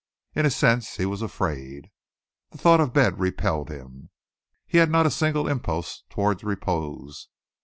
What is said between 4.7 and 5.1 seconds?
had not